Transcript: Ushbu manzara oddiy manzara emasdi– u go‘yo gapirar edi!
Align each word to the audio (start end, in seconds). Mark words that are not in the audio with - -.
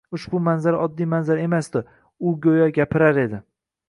Ushbu 0.17 0.37
manzara 0.45 0.77
oddiy 0.85 1.07
manzara 1.11 1.43
emasdi– 1.49 1.83
u 2.31 2.33
go‘yo 2.47 2.71
gapirar 2.79 3.21
edi! 3.25 3.41